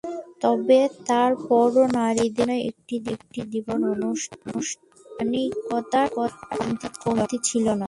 তবে 0.41 0.79
তার 1.07 1.31
পরও 1.47 1.83
নারীদের 1.97 2.33
জন্য 2.37 2.53
একটি 2.69 2.95
দিবস 3.45 3.67
পালনে 3.67 3.95
আনুষ্ঠানিকতার 4.45 6.07
কমতি 7.03 7.37
ছিল 7.47 7.65
না। 7.67 7.79